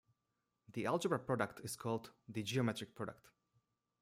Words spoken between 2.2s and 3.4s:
the "geometric product".